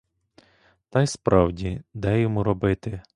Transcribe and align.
Тай 0.89 1.07
справді, 1.07 1.81
де 1.93 2.21
йому 2.21 2.43
робити! 2.43 3.01